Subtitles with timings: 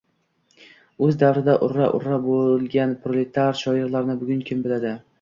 [1.07, 5.01] Oʻz davrida urra-urra boʻlgan proletar shoirlarini bugun kim biladi